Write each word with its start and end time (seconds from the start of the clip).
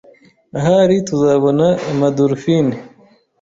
Ahari 0.57 0.95
tuzabona 1.07 1.65
ama 1.89 2.07
dolphine. 2.17 2.75